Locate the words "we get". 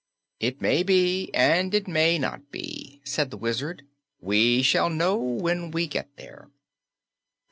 5.69-6.09